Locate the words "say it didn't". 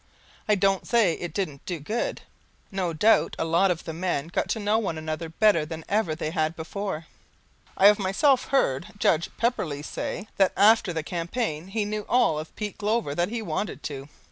0.87-1.63